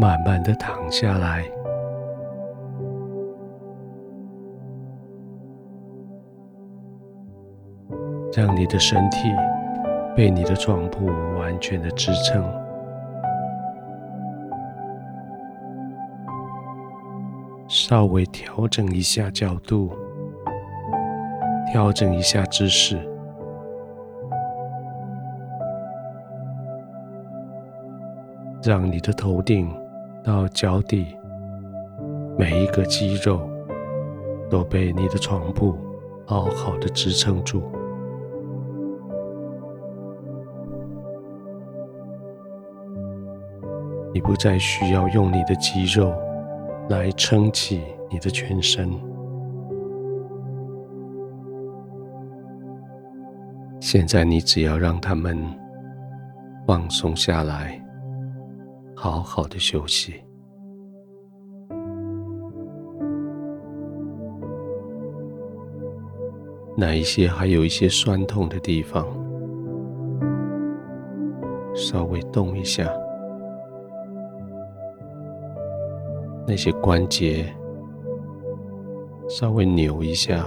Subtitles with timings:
[0.00, 1.44] 慢慢的躺下来，
[8.34, 9.28] 让你的身体
[10.16, 11.04] 被你的床铺
[11.38, 12.42] 完全的支撑。
[17.68, 19.92] 稍微调整一下角度，
[21.70, 22.98] 调整一下姿势，
[28.64, 29.70] 让你的头顶
[30.24, 31.06] 到脚底
[32.38, 33.48] 每一个肌肉
[34.48, 35.76] 都被你的床铺
[36.26, 37.62] 好好的支撑住。
[44.12, 46.12] 你不再需要用你的肌肉。
[46.90, 48.90] 来撑起你的全身。
[53.80, 55.38] 现在你只要让他们
[56.66, 57.80] 放松下来，
[59.02, 60.22] 好好的休息。
[66.76, 69.06] 哪一些还有一些酸痛的地方，
[71.74, 72.92] 稍微动一下。
[76.46, 77.50] 那些关节
[79.30, 80.46] 稍微扭一下，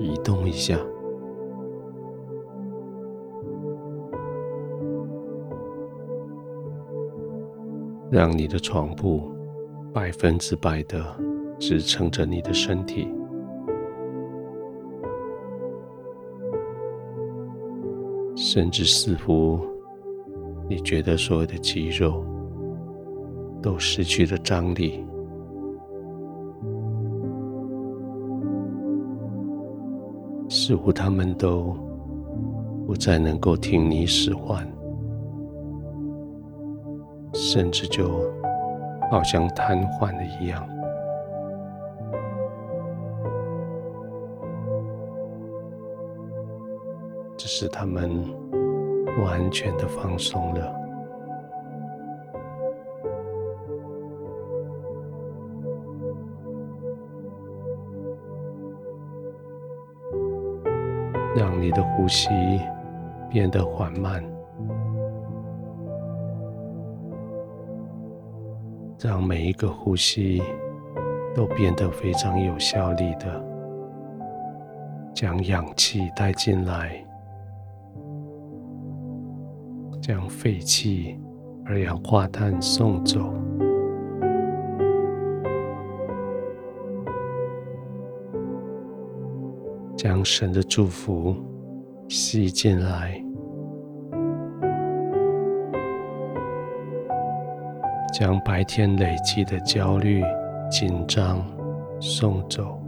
[0.00, 0.76] 移动一下，
[8.14, 9.28] 让你的床铺
[9.92, 11.04] 百分之百的
[11.58, 13.08] 支撑着你的身体，
[18.36, 19.58] 甚至似乎
[20.68, 22.24] 你觉得所有的肌肉。
[23.60, 25.02] 都失去了张力，
[30.50, 31.74] 似乎他们都
[32.86, 34.70] 不再能够听你使唤，
[37.34, 38.32] 甚至就
[39.10, 40.66] 好像瘫痪了一样。
[47.36, 48.24] 只是他们
[49.22, 50.84] 完全的放松了。
[61.36, 62.30] 让你的呼吸
[63.28, 64.24] 变得缓慢，
[69.04, 70.42] 让每一个呼吸
[71.34, 73.44] 都变得非常有效率的
[75.14, 77.04] 将氧气带进来，
[80.00, 81.20] 将废气、
[81.66, 83.30] 二氧化碳送走。
[89.94, 91.36] 将神的祝福
[92.08, 93.23] 吸进来，
[98.16, 100.22] 将白天累积的焦虑、
[100.70, 101.44] 紧张
[102.00, 102.80] 送走。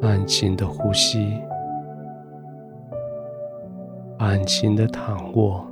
[0.00, 1.42] 安心的呼吸，
[4.18, 5.66] 安心的躺卧。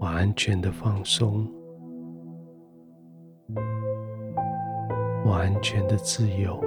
[0.00, 1.46] 完全的放松，
[5.24, 6.60] 完全的自由，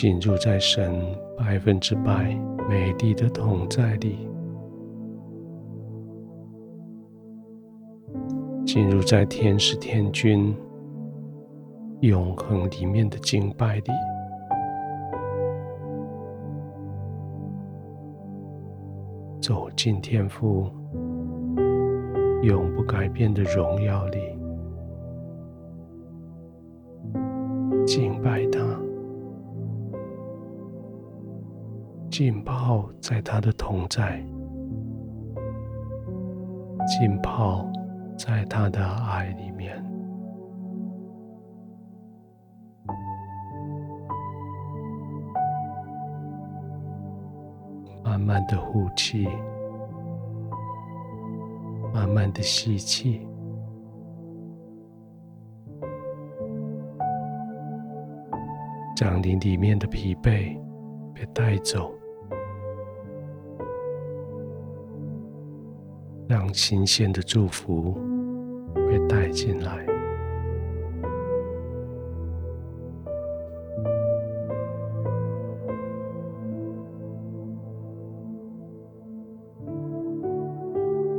[0.00, 0.94] 进入在神
[1.36, 2.32] 百分之百
[2.68, 4.28] 美丽的同在里，
[8.64, 10.54] 进入在天使天君。
[12.02, 13.90] 永恒里面的敬拜里，
[19.40, 20.70] 走进天父
[22.44, 24.20] 永不改变的荣耀里，
[27.84, 28.60] 敬拜他，
[32.10, 34.18] 浸泡在他的同在，
[36.86, 37.70] 浸泡
[38.16, 39.84] 在他的爱里面。
[48.02, 49.28] 慢慢的呼气，
[51.92, 53.20] 慢慢的吸气，
[58.96, 60.58] 将你里面的疲惫
[61.18, 61.92] 被带走，
[66.28, 67.98] 让新鲜的祝福
[68.72, 69.84] 被带进来。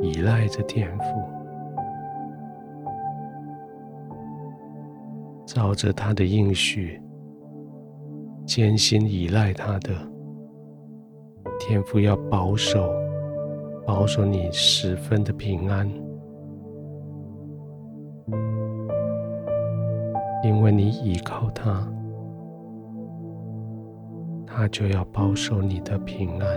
[0.01, 1.03] 依赖着天赋，
[5.45, 7.01] 照着他的应许，
[8.49, 9.91] 艰辛依赖他的
[11.59, 12.91] 天父，要保守，
[13.85, 15.87] 保守你十分的平安，
[20.43, 21.87] 因为你依靠他，
[24.47, 26.49] 他就要保守你的平安。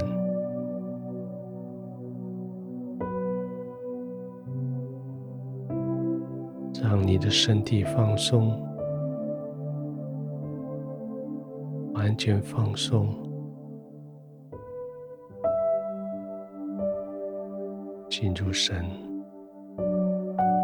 [6.83, 8.59] 让你的身体放松，
[12.02, 13.14] 完全放松，
[18.10, 18.84] 进入神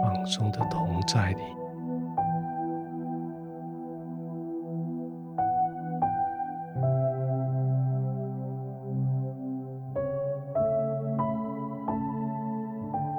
[0.03, 1.43] 放松的同在里。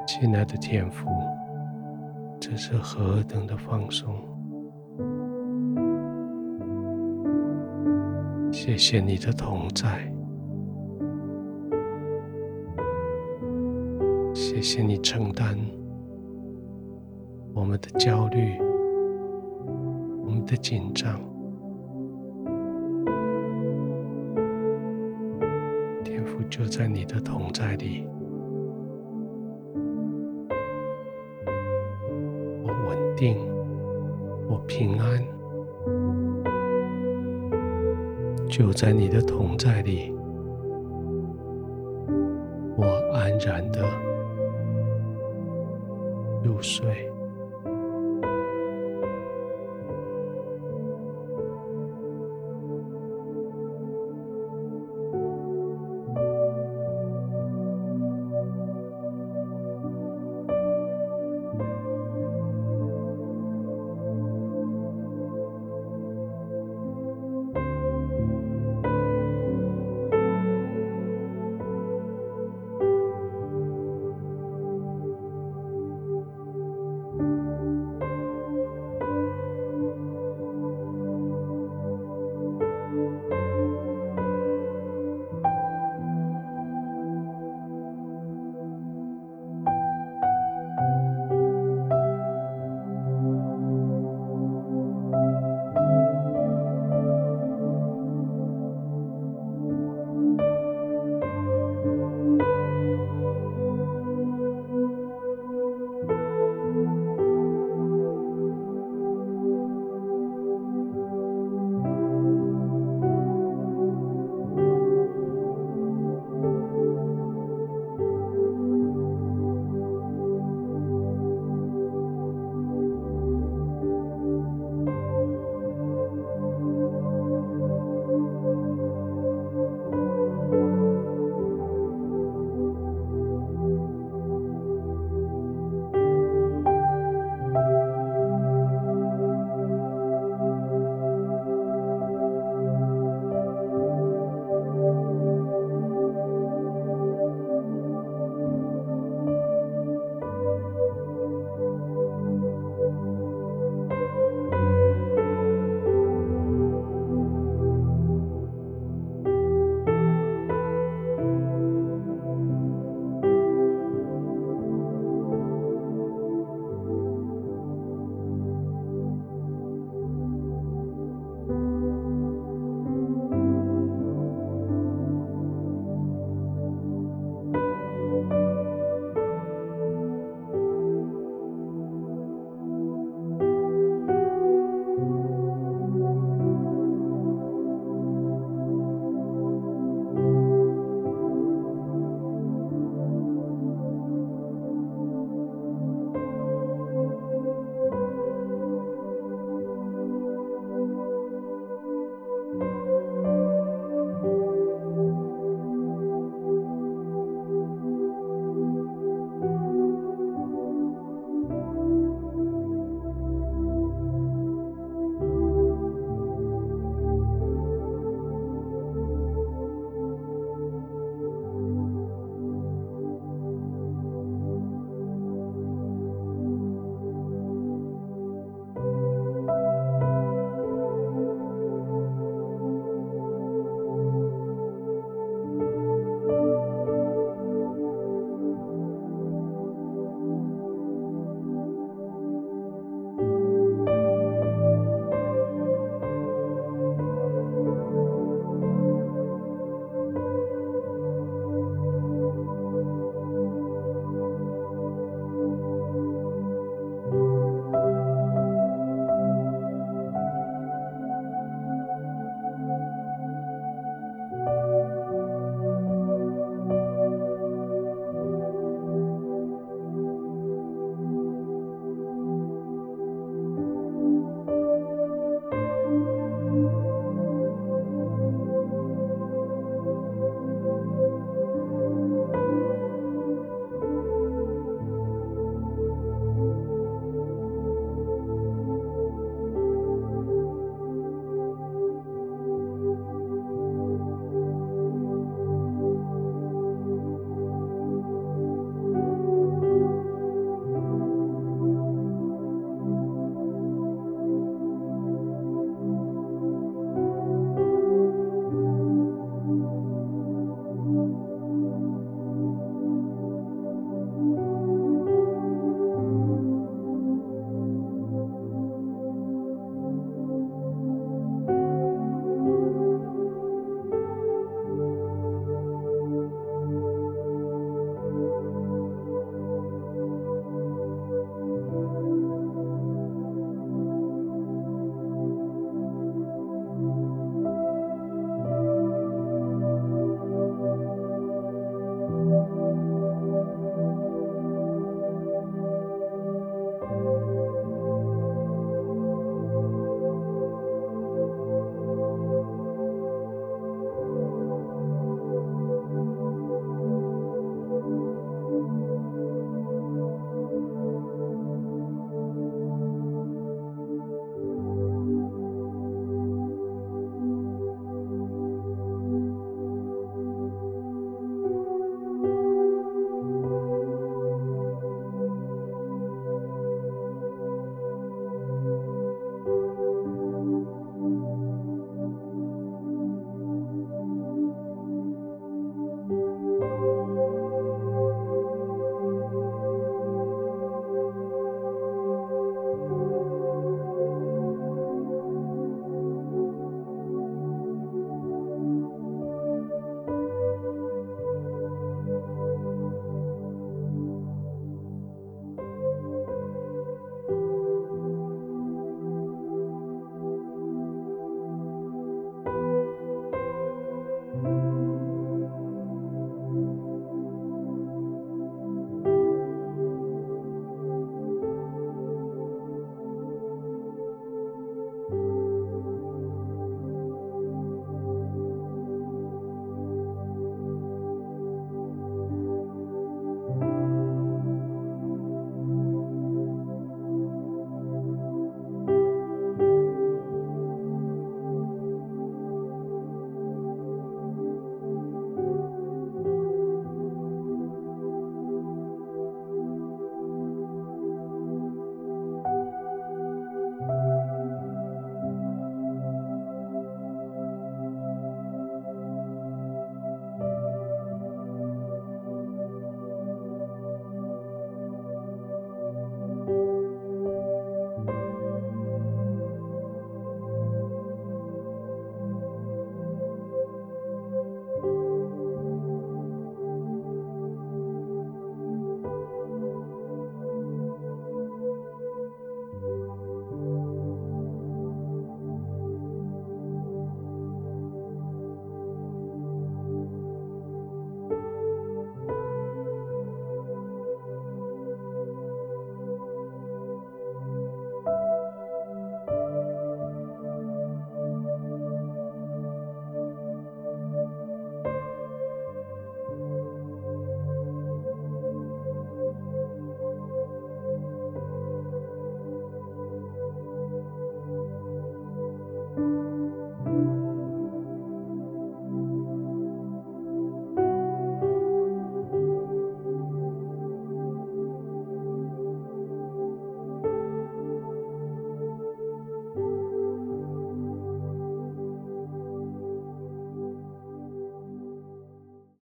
[0.06, 1.07] 亲爱的天父。
[2.38, 4.13] 这是何等的放松！
[8.69, 10.13] 谢谢你的同在，
[14.31, 15.57] 谢谢你承担
[17.51, 18.60] 我们的焦虑、
[20.24, 21.19] 我们的紧张。
[26.04, 28.06] 天赋就在你的同在里。
[32.62, 33.36] 我稳定，
[34.48, 35.25] 我平安，
[38.50, 40.12] 就在你的同在里，
[42.75, 43.86] 我安然的
[46.44, 47.10] 入睡。